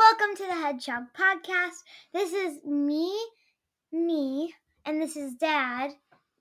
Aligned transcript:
Welcome 0.00 0.34
to 0.36 0.46
the 0.46 0.54
Hedgehog 0.54 1.02
Podcast. 1.14 1.82
This 2.14 2.32
is 2.32 2.64
me, 2.64 3.14
me, 3.92 4.54
and 4.86 5.00
this 5.00 5.14
is 5.14 5.34
Dad. 5.34 5.90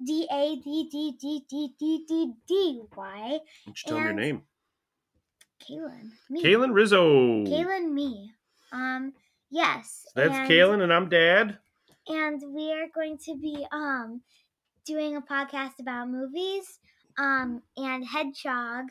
D 0.02 0.26
A 0.32 0.56
D 0.64 0.88
D 0.90 1.18
D 1.20 1.44
D 1.50 1.76
D 1.78 2.06
D 2.08 2.34
D 2.48 2.82
Y. 2.96 2.96
Why 2.96 3.40
don't 3.66 3.68
you 3.68 3.74
tell 3.86 3.98
me 3.98 4.04
your 4.06 4.14
name? 4.14 4.44
Caylin. 5.62 6.10
Me. 6.30 6.42
Caylin 6.42 6.74
Rizzo. 6.74 7.04
Caylin, 7.44 7.94
me. 7.94 8.32
Um, 8.72 9.12
yes. 9.52 10.06
That's 10.16 10.34
and, 10.34 10.50
Caylin, 10.50 10.82
and 10.82 10.94
I'm 10.94 11.10
Dad. 11.10 11.58
And 12.08 12.42
we 12.56 12.72
are 12.72 12.88
going 12.96 13.18
to 13.26 13.36
be 13.36 13.68
um 13.74 14.22
doing 14.86 15.18
a 15.18 15.22
podcast 15.22 15.82
about 15.82 16.10
movies. 16.10 16.80
Um, 17.18 17.62
and 17.76 18.06
Hedgehog, 18.08 18.86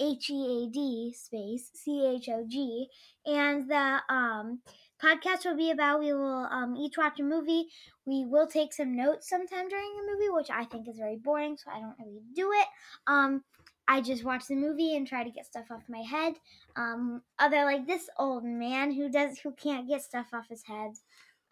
H 0.00 0.30
E 0.30 0.64
A 0.64 0.70
D 0.70 1.14
space 1.16 1.70
C 1.74 2.06
H 2.06 2.28
O 2.28 2.44
G, 2.48 2.88
and 3.26 3.68
the 3.68 4.00
um 4.08 4.60
podcast 5.02 5.44
will 5.44 5.56
be 5.56 5.70
about 5.70 6.00
we 6.00 6.12
will 6.12 6.46
um 6.50 6.76
each 6.76 6.96
watch 6.96 7.20
a 7.20 7.22
movie. 7.22 7.66
We 8.06 8.24
will 8.24 8.46
take 8.46 8.72
some 8.72 8.96
notes 8.96 9.28
sometime 9.28 9.68
during 9.68 9.96
the 9.96 10.12
movie, 10.12 10.30
which 10.30 10.50
I 10.50 10.64
think 10.64 10.88
is 10.88 10.98
very 10.98 11.16
boring, 11.16 11.56
so 11.56 11.70
I 11.70 11.80
don't 11.80 11.96
really 11.98 12.22
do 12.34 12.50
it. 12.52 12.66
Um, 13.06 13.44
I 13.86 14.00
just 14.00 14.24
watch 14.24 14.46
the 14.46 14.56
movie 14.56 14.96
and 14.96 15.06
try 15.06 15.24
to 15.24 15.30
get 15.30 15.46
stuff 15.46 15.70
off 15.70 15.82
my 15.88 16.02
head. 16.02 16.34
Um, 16.76 17.22
other 17.38 17.64
like 17.64 17.86
this 17.86 18.08
old 18.18 18.44
man 18.44 18.92
who 18.92 19.08
does 19.10 19.38
who 19.38 19.52
can't 19.52 19.88
get 19.88 20.02
stuff 20.02 20.28
off 20.32 20.48
his 20.48 20.62
head. 20.64 20.92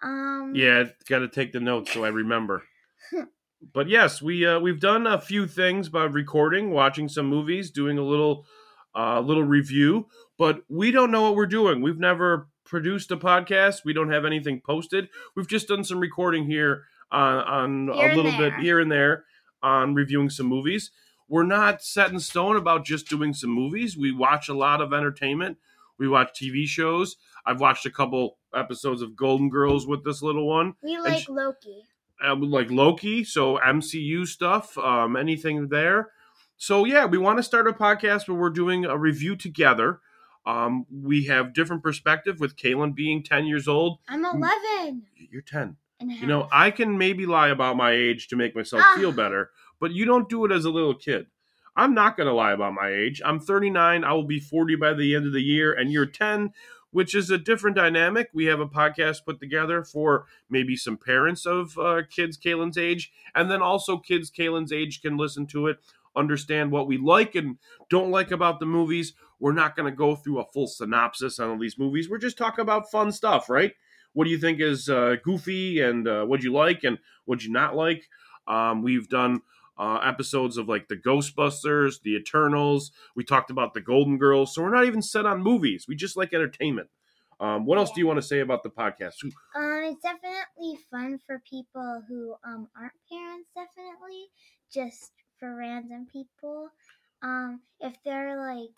Um, 0.03 0.53
Yeah, 0.55 0.85
got 1.09 1.21
to 1.21 1.29
take 1.29 1.53
the 1.53 1.61
notes 1.61 1.93
so 1.93 2.05
I 2.05 2.09
remember. 2.09 2.65
but 3.73 3.89
yes, 3.89 4.21
we 4.21 4.47
uh, 4.47 4.59
we've 4.61 4.81
done 4.81 5.07
a 5.07 5.21
few 5.21 5.47
things 5.47 5.89
by 5.89 6.05
recording, 6.05 6.71
watching 6.71 7.09
some 7.09 7.27
movies, 7.27 7.71
doing 7.71 7.99
a 7.99 8.03
little 8.03 8.47
uh, 8.95 9.21
little 9.21 9.45
review. 9.45 10.07
But 10.39 10.63
we 10.69 10.91
don't 10.91 11.11
know 11.11 11.23
what 11.23 11.37
we're 11.37 11.47
doing. 11.47 11.83
We've 11.83 11.99
never 11.99 12.49
produced 12.65 13.11
a 13.11 13.17
podcast. 13.17 13.85
We 13.85 13.93
don't 13.93 14.11
have 14.11 14.25
anything 14.25 14.61
posted. 14.61 15.09
We've 15.37 15.49
just 15.49 15.69
done 15.69 15.85
some 15.85 16.01
recording 16.01 16.47
here 16.47 16.85
on 17.11 17.89
on 17.89 17.97
Here 17.99 18.13
a 18.13 18.17
little 18.17 18.37
bit 18.37 18.55
here 18.55 18.81
and 18.81 18.91
there 18.91 19.25
on 19.63 19.95
reviewing 19.95 20.31
some 20.31 20.47
movies. 20.47 20.91
We're 21.29 21.45
not 21.45 21.83
set 21.83 22.11
in 22.11 22.21
stone 22.21 22.57
about 22.57 22.85
just 22.85 23.09
doing 23.09 23.33
some 23.33 23.51
movies. 23.51 23.97
We 23.97 24.13
watch 24.13 24.49
a 24.49 24.55
lot 24.55 24.81
of 24.81 24.93
entertainment. 24.93 25.59
We 25.99 26.09
watch 26.09 26.39
TV 26.39 26.67
shows. 26.67 27.17
I've 27.47 27.61
watched 27.61 27.87
a 27.87 27.91
couple 27.91 28.39
episodes 28.55 29.03
of 29.03 29.17
Golden 29.17 29.49
Girls 29.49 29.87
with 29.87 30.05
this 30.05 30.23
little 30.23 30.47
one 30.47 30.75
we 30.83 30.99
like 30.99 31.23
sh- 31.23 31.29
Loki. 31.29 31.85
Uh, 32.25 32.37
like 32.37 32.71
Loki, 32.71 33.25
so 33.25 33.59
MCU 33.59 34.27
stuff, 34.27 34.77
um, 34.79 35.17
anything 35.17 35.69
there. 35.69 36.11
So 36.57 36.85
yeah, 36.85 37.07
we 37.07 37.19
want 37.19 37.39
to 37.39 37.43
start 37.43 37.67
a 37.67 37.73
podcast 37.73 38.29
where 38.29 38.39
we're 38.39 38.51
doing 38.51 38.85
a 38.85 38.97
review 38.97 39.35
together. 39.37 40.01
Um, 40.47 40.87
we 40.93 41.25
have 41.27 41.55
different 41.55 41.83
perspective 41.83 42.41
with 42.41 42.57
Caylin 42.57 42.95
being 42.95 43.23
ten 43.23 43.47
years 43.47 43.67
old. 43.69 43.99
I'm 44.09 44.25
11 44.25 45.03
You're 45.31 45.43
ten. 45.43 45.77
You 46.01 46.27
know, 46.27 46.49
I 46.51 46.73
can 46.73 46.99
maybe 46.99 47.27
lie 47.27 47.49
about 47.49 47.77
my 47.77 47.93
age 47.93 48.27
to 48.29 48.37
make 48.37 48.57
myself 48.57 48.83
Ah. 48.85 48.95
feel 48.97 49.13
better, 49.13 49.51
but 49.79 49.93
you 49.93 50.05
don't 50.05 50.29
do 50.29 50.45
it 50.45 50.51
as 50.51 50.65
a 50.65 50.71
little 50.71 50.95
kid. 50.95 51.27
I'm 51.77 51.95
not 51.95 52.17
going 52.17 52.27
to 52.27 52.35
lie 52.35 52.53
about 52.53 52.75
my 52.75 52.89
age. 52.91 53.23
I'm 53.25 53.39
39. 53.41 54.03
I 54.05 54.13
will 54.13 54.25
be 54.25 54.41
40 54.41 54.75
by 54.77 54.95
the 54.95 55.15
end 55.15 55.27
of 55.27 55.33
the 55.33 55.41
year, 55.43 55.73
and 55.73 55.93
you're 55.93 56.07
10, 56.07 56.53
which 56.93 57.15
is 57.15 57.31
a 57.31 57.39
different 57.39 57.77
dynamic. 57.77 58.31
We 58.33 58.45
have 58.47 58.61
a 58.61 58.69
podcast 58.69 59.25
put 59.25 59.41
together 59.41 59.83
for 59.83 60.27
maybe 60.49 60.77
some 60.77 60.97
parents 60.97 61.45
of 61.45 61.77
uh, 61.77 62.03
kids 62.09 62.37
Caylin's 62.37 62.79
age, 62.79 63.13
and 63.35 63.51
then 63.51 63.61
also 63.61 63.99
kids 63.99 64.31
Caylin's 64.31 64.73
age 64.73 65.03
can 65.03 65.17
listen 65.17 65.47
to 65.49 65.67
it, 65.67 65.79
understand 66.15 66.71
what 66.71 66.87
we 66.87 66.97
like 66.99 67.35
and 67.35 67.59
don't 67.91 68.11
like 68.11 68.31
about 68.31 68.61
the 68.61 68.67
movies. 68.67 69.15
We're 69.41 69.53
not 69.53 69.75
going 69.75 69.91
to 69.91 69.97
go 69.97 70.15
through 70.15 70.39
a 70.39 70.45
full 70.45 70.69
synopsis 70.69 71.41
on 71.41 71.51
all 71.51 71.59
these 71.59 71.79
movies. 71.79 72.09
We're 72.09 72.19
just 72.19 72.39
talking 72.39 72.63
about 72.63 72.91
fun 72.91 73.11
stuff, 73.11 73.51
right? 73.51 73.73
what 74.13 74.25
do 74.25 74.31
you 74.31 74.39
think 74.39 74.61
is 74.61 74.89
uh, 74.89 75.17
goofy 75.23 75.81
and 75.81 76.07
uh, 76.07 76.25
what 76.25 76.43
you 76.43 76.53
like 76.53 76.85
and 76.85 76.99
what 77.25 77.43
you 77.43 77.51
not 77.51 77.75
like 77.75 78.09
um, 78.47 78.83
we've 78.83 79.09
done 79.09 79.41
uh, 79.83 79.99
episodes 79.99 80.57
of 80.57 80.69
like 80.69 80.87
the 80.87 80.97
ghostbusters 80.97 82.01
the 82.03 82.15
eternals. 82.15 82.93
We 83.17 83.25
talked 83.25 83.51
about 83.51 83.75
the 83.75 83.81
golden 83.81 84.17
girls. 84.17 84.55
So 84.55 84.63
we're 84.63 84.73
not 84.73 84.87
even 84.87 85.03
set 85.03 85.27
on 85.27 85.43
movies. 85.43 85.87
We 85.89 85.97
just 85.97 86.17
like 86.17 86.33
entertainment. 86.33 86.89
Um, 87.41 87.67
what 87.67 87.79
else 87.79 87.91
do 87.91 88.01
you 88.01 88.07
want 88.07 88.19
to 88.19 88.27
say 88.27 88.39
about 88.39 88.63
the 88.63 88.71
podcast? 88.71 89.15
Um, 89.25 89.33
it's 89.57 90.01
definitely 90.01 90.79
fun 90.89 91.19
for 91.27 91.43
people 91.51 92.01
who 92.09 92.37
um 92.45 92.69
aren't 92.77 92.93
parents. 93.11 93.51
Definitely, 93.57 94.27
just 94.73 95.11
for 95.41 95.57
random 95.57 96.07
people. 96.13 96.69
Um, 97.25 97.61
if 97.81 97.95
they're 98.05 98.39
like 98.39 98.71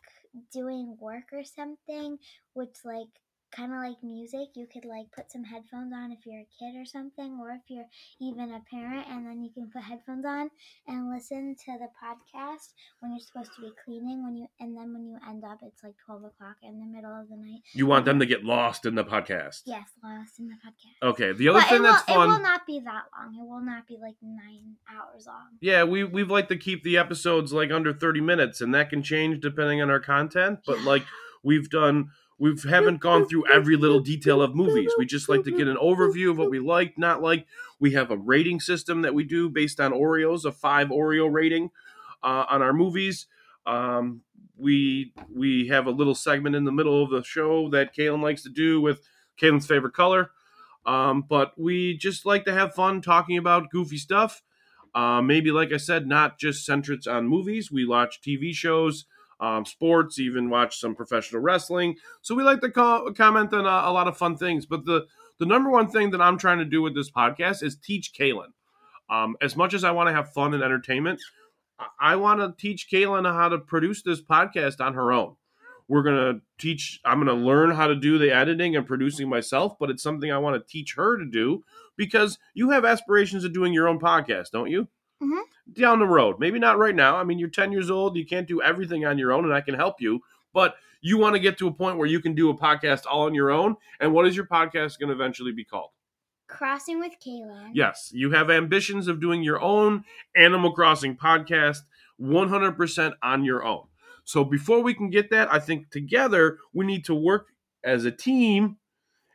doing 0.50 0.96
work 0.98 1.24
or 1.32 1.44
something, 1.44 2.18
which 2.54 2.76
like 2.82 3.12
kind 3.56 3.72
of 3.72 3.78
like 3.78 4.02
music, 4.02 4.48
you 4.56 4.66
could 4.72 4.84
like 4.84 5.06
put 5.14 5.30
some 5.30 5.44
headphones 5.44 5.92
on 5.94 6.10
if 6.12 6.18
you're 6.26 6.40
a 6.40 6.48
kid 6.58 6.74
or 6.80 6.84
something, 6.84 7.38
or 7.40 7.50
if 7.50 7.62
you're 7.68 7.86
even 8.20 8.52
a 8.52 8.60
parent, 8.70 9.06
and 9.10 9.26
then 9.26 9.42
you 9.42 9.50
can 9.54 9.70
put 9.72 9.82
headphones 9.82 10.24
on 10.24 10.50
and 10.88 11.10
listen 11.12 11.54
to 11.64 11.72
the 11.78 11.88
podcast 12.02 12.72
when 13.00 13.12
you're 13.12 13.20
supposed 13.20 13.52
to 13.54 13.60
be 13.62 13.70
cleaning. 13.84 14.24
When 14.24 14.36
you 14.36 14.46
and 14.60 14.76
then 14.76 14.92
when 14.92 15.06
you 15.06 15.18
end 15.28 15.44
up, 15.44 15.58
it's 15.62 15.82
like 15.84 15.94
twelve 16.04 16.24
o'clock 16.24 16.56
in 16.62 16.80
the 16.80 16.86
middle 16.86 17.12
of 17.14 17.28
the 17.28 17.36
night. 17.36 17.60
you 17.72 17.86
want 17.86 18.04
them 18.04 18.18
to 18.18 18.26
get 18.26 18.44
lost 18.44 18.86
in 18.86 18.94
the 18.94 19.04
podcast 19.04 19.62
Yes, 19.66 19.88
lost 20.02 20.38
in 20.38 20.48
the 20.48 20.54
podcast. 20.56 21.08
okay 21.10 21.32
the 21.32 21.48
other 21.48 21.60
But 21.60 21.68
thing 21.68 21.82
will, 21.82 21.92
that's 21.92 22.02
fun 22.04 22.28
It 22.28 22.32
will 22.32 22.40
not 22.42 22.66
be 22.66 22.80
that 22.80 23.04
long. 23.16 23.34
It 23.38 23.48
will 23.48 23.60
not 23.64 23.86
be 23.86 23.96
like 24.00 24.16
nine 24.22 24.76
hours 24.90 25.26
long. 25.26 25.58
Yeah, 25.60 25.84
we 25.84 26.04
we've 26.04 26.30
like 26.30 26.48
to 26.48 26.56
keep 26.56 26.82
the 26.82 26.96
episodes 26.98 27.52
like 27.52 27.70
under 27.70 27.92
30 27.92 28.20
minutes 28.20 28.60
and 28.60 28.74
that 28.74 28.90
can 28.90 29.02
change 29.02 29.40
depending 29.40 29.80
on 29.82 29.90
our 29.90 30.00
content, 30.00 30.60
but 30.66 30.80
like 30.82 31.04
we've 31.44 31.70
done 31.70 32.10
we 32.38 32.56
haven't 32.68 33.00
gone 33.00 33.28
through 33.28 33.44
every 33.52 33.76
little 33.76 34.00
detail 34.00 34.42
of 34.42 34.56
movies. 34.56 34.92
We 34.98 35.06
just 35.06 35.28
like 35.28 35.44
to 35.44 35.52
get 35.52 35.68
an 35.68 35.76
overview 35.76 36.30
of 36.30 36.38
what 36.38 36.50
we 36.50 36.58
like, 36.58 36.98
not 36.98 37.22
like. 37.22 37.46
We 37.78 37.92
have 37.92 38.10
a 38.10 38.16
rating 38.16 38.58
system 38.58 39.02
that 39.02 39.14
we 39.14 39.22
do 39.22 39.48
based 39.48 39.78
on 39.78 39.92
Oreos, 39.92 40.44
a 40.44 40.50
5 40.50 40.88
Oreo 40.88 41.32
rating 41.32 41.70
uh, 42.24 42.44
on 42.48 42.60
our 42.60 42.72
movies. 42.72 43.26
Um, 43.66 44.22
we 44.56 45.12
we 45.32 45.68
have 45.68 45.86
a 45.86 45.90
little 45.90 46.14
segment 46.14 46.56
in 46.56 46.64
the 46.64 46.72
middle 46.72 47.02
of 47.02 47.10
the 47.10 47.22
show 47.22 47.68
that 47.70 47.94
Caylin 47.94 48.22
likes 48.22 48.42
to 48.42 48.50
do 48.50 48.80
with 48.80 49.00
Caylin's 49.40 49.66
favorite 49.66 49.94
color. 49.94 50.30
Um, 50.86 51.24
but 51.28 51.58
we 51.58 51.96
just 51.96 52.26
like 52.26 52.44
to 52.44 52.52
have 52.52 52.74
fun 52.74 53.00
talking 53.00 53.38
about 53.38 53.70
goofy 53.70 53.96
stuff. 53.96 54.42
Uh, 54.94 55.20
maybe, 55.22 55.50
like 55.50 55.72
I 55.72 55.78
said, 55.78 56.06
not 56.06 56.38
just 56.38 56.64
centered 56.64 57.06
on 57.08 57.26
movies. 57.26 57.70
We 57.72 57.86
watch 57.86 58.20
TV 58.20 58.54
shows, 58.54 59.06
um, 59.44 59.64
sports, 59.66 60.18
even 60.18 60.48
watch 60.50 60.78
some 60.80 60.94
professional 60.94 61.42
wrestling. 61.42 61.96
So 62.22 62.34
we 62.34 62.42
like 62.42 62.60
to 62.62 62.70
co- 62.70 63.12
comment 63.12 63.52
on 63.52 63.66
a, 63.66 63.90
a 63.90 63.92
lot 63.92 64.08
of 64.08 64.16
fun 64.16 64.36
things. 64.36 64.66
But 64.66 64.84
the 64.84 65.06
the 65.38 65.46
number 65.46 65.70
one 65.70 65.88
thing 65.88 66.10
that 66.12 66.20
I'm 66.20 66.38
trying 66.38 66.58
to 66.60 66.64
do 66.64 66.80
with 66.80 66.94
this 66.94 67.10
podcast 67.10 67.62
is 67.62 67.76
teach 67.76 68.12
Caylin. 68.18 68.52
Um, 69.10 69.36
as 69.42 69.56
much 69.56 69.74
as 69.74 69.84
I 69.84 69.90
want 69.90 70.08
to 70.08 70.12
have 70.14 70.32
fun 70.32 70.54
and 70.54 70.62
entertainment, 70.62 71.20
I- 72.00 72.16
want 72.16 72.40
to 72.40 72.54
teach 72.56 72.88
Caylin 72.90 73.24
how 73.30 73.48
to 73.48 73.58
produce 73.58 74.02
this 74.02 74.22
podcast 74.22 74.80
on 74.80 74.94
her 74.94 75.12
own. 75.12 75.36
We're 75.88 76.02
gonna 76.02 76.40
teach. 76.58 77.00
I'm 77.04 77.18
gonna 77.18 77.34
learn 77.50 77.70
how 77.72 77.86
to 77.88 77.94
do 77.94 78.16
the 78.16 78.34
editing 78.34 78.74
and 78.76 78.86
producing 78.86 79.28
myself, 79.28 79.76
but 79.78 79.90
it's 79.90 80.02
something 80.02 80.32
I 80.32 80.38
want 80.38 80.54
to 80.56 80.72
teach 80.72 80.94
her 80.96 81.18
to 81.18 81.26
do 81.26 81.62
because 81.96 82.38
you 82.54 82.70
have 82.70 82.84
aspirations 82.86 83.44
of 83.44 83.52
doing 83.52 83.74
your 83.74 83.88
own 83.88 83.98
podcast, 84.00 84.50
don't 84.52 84.70
you? 84.70 84.88
Mhm. 85.22 85.42
Down 85.72 85.98
the 85.98 86.06
road, 86.06 86.38
maybe 86.38 86.58
not 86.58 86.78
right 86.78 86.94
now. 86.94 87.16
I 87.16 87.24
mean, 87.24 87.38
you're 87.38 87.48
10 87.48 87.72
years 87.72 87.90
old. 87.90 88.16
You 88.16 88.26
can't 88.26 88.46
do 88.46 88.60
everything 88.60 89.06
on 89.06 89.18
your 89.18 89.32
own, 89.32 89.44
and 89.44 89.54
I 89.54 89.62
can 89.62 89.74
help 89.74 90.00
you. 90.00 90.20
But 90.52 90.74
you 91.00 91.18
want 91.18 91.34
to 91.34 91.40
get 91.40 91.58
to 91.58 91.68
a 91.68 91.72
point 91.72 91.98
where 91.98 92.06
you 92.06 92.20
can 92.20 92.34
do 92.34 92.50
a 92.50 92.56
podcast 92.56 93.04
all 93.10 93.22
on 93.22 93.34
your 93.34 93.50
own. 93.50 93.76
And 93.98 94.12
what 94.12 94.26
is 94.26 94.36
your 94.36 94.46
podcast 94.46 94.98
going 94.98 95.08
to 95.08 95.14
eventually 95.14 95.52
be 95.52 95.64
called? 95.64 95.90
Crossing 96.48 96.98
with 97.00 97.14
Caylin. 97.24 97.70
Yes, 97.72 98.10
you 98.14 98.30
have 98.32 98.50
ambitions 98.50 99.08
of 99.08 99.20
doing 99.20 99.42
your 99.42 99.60
own 99.60 100.04
Animal 100.36 100.72
Crossing 100.72 101.16
podcast 101.16 101.80
100% 102.20 103.12
on 103.22 103.44
your 103.44 103.64
own. 103.64 103.84
So 104.24 104.44
before 104.44 104.82
we 104.82 104.94
can 104.94 105.10
get 105.10 105.30
that, 105.30 105.52
I 105.52 105.58
think 105.58 105.90
together 105.90 106.58
we 106.72 106.86
need 106.86 107.04
to 107.06 107.14
work 107.14 107.48
as 107.82 108.04
a 108.04 108.10
team 108.10 108.76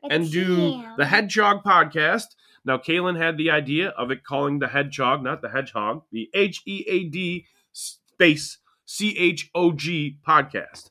And 0.07 0.31
do 0.31 0.83
the 0.97 1.05
Hedgehog 1.05 1.63
podcast. 1.63 2.35
Now, 2.65 2.77
Caylin 2.77 3.17
had 3.17 3.37
the 3.37 3.51
idea 3.51 3.89
of 3.89 4.11
it 4.11 4.23
calling 4.23 4.59
the 4.59 4.67
Hedgehog, 4.67 5.23
not 5.23 5.41
the 5.41 5.49
Hedgehog, 5.49 6.03
the 6.11 6.29
H 6.33 6.61
E 6.65 6.85
A 6.87 7.03
D 7.05 7.45
space 7.71 8.59
C 8.85 9.17
H 9.17 9.49
O 9.55 9.71
G 9.71 10.17
podcast. 10.27 10.89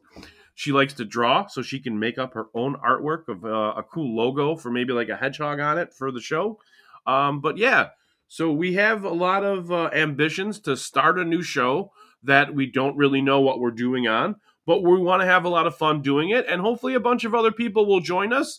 She 0.55 0.73
likes 0.73 0.93
to 0.95 1.05
draw, 1.05 1.47
so 1.47 1.63
she 1.63 1.79
can 1.79 2.01
make 2.01 2.19
up 2.19 2.35
her 2.35 2.47
own 2.53 2.75
artwork 2.77 3.29
of 3.29 3.45
uh, 3.45 3.75
a 3.77 3.83
cool 3.85 4.17
logo 4.17 4.57
for 4.57 4.71
maybe 4.71 4.93
like 4.93 5.09
a 5.09 5.17
hedgehog 5.17 5.61
on 5.61 5.79
it 5.79 5.95
for 5.95 6.11
the 6.11 6.21
show. 6.21 6.59
Um, 7.07 7.41
but 7.41 7.59
yeah, 7.59 7.91
so 8.27 8.53
we 8.53 8.75
have 8.75 9.05
a 9.05 9.11
lot 9.11 9.45
of 9.45 9.71
uh, 9.71 9.91
ambitions 9.93 10.59
to 10.61 10.77
start 10.77 11.19
a 11.19 11.25
new 11.25 11.43
show 11.43 11.93
that 12.25 12.55
we 12.55 12.67
don't 12.67 12.97
really 12.97 13.23
know 13.23 13.41
what 13.41 13.61
we're 13.61 13.71
doing 13.71 14.09
on, 14.09 14.37
but 14.67 14.83
we 14.83 14.99
want 14.99 15.23
to 15.23 15.27
have 15.27 15.45
a 15.45 15.49
lot 15.49 15.67
of 15.67 15.77
fun 15.77 16.03
doing 16.03 16.31
it, 16.31 16.45
and 16.49 16.61
hopefully 16.61 16.95
a 16.95 17.01
bunch 17.01 17.25
of 17.25 17.35
other 17.35 17.53
people 17.53 17.87
will 17.87 18.01
join 18.01 18.33
us, 18.33 18.59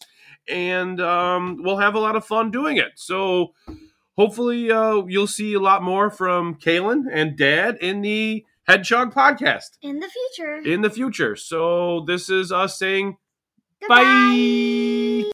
and 0.50 1.00
um, 1.02 1.58
we'll 1.62 1.78
have 1.78 1.96
a 1.96 2.00
lot 2.00 2.16
of 2.16 2.26
fun 2.26 2.52
doing 2.52 2.78
it. 2.78 2.92
So 2.96 3.54
hopefully 4.18 4.72
uh, 4.72 5.04
you'll 5.08 5.28
see 5.28 5.54
a 5.54 5.60
lot 5.60 5.84
more 5.84 6.10
from 6.10 6.56
Caylin 6.56 7.04
and 7.12 7.38
Dad 7.38 7.78
in 7.82 8.02
the 8.02 8.46
Hedgehog 8.68 9.14
podcast 9.14 9.78
in 9.82 10.00
the 10.00 10.10
future. 10.10 10.58
in 10.58 10.82
the 10.82 10.90
future. 10.90 11.36
So 11.36 12.04
this 12.06 12.30
is 12.30 12.52
us 12.52 12.78
saying 12.78 13.18
Goodbye. 13.82 14.04
bye. 14.04 15.26